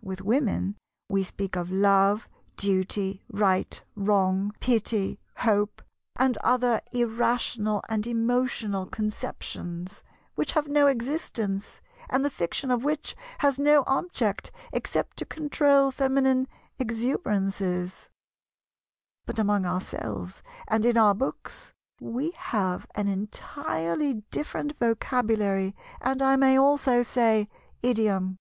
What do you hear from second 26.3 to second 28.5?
may also say, idiom.